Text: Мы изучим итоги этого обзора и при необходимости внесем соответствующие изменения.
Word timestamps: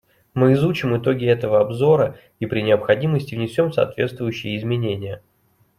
Мы 0.33 0.53
изучим 0.53 0.97
итоги 0.99 1.27
этого 1.27 1.59
обзора 1.61 2.17
и 2.39 2.47
при 2.47 2.61
необходимости 2.61 3.35
внесем 3.35 3.71
соответствующие 3.71 4.57
изменения. 4.57 5.21